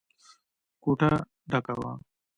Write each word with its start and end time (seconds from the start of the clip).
کوټه 0.83 1.11
ډکه 1.51 1.73
وه. 1.79 1.91